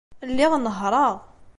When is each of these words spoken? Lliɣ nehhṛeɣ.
Lliɣ 0.29 0.51
nehhṛeɣ. 0.57 1.15